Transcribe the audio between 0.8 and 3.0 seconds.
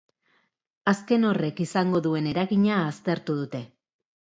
Azken horrek izango duen eragina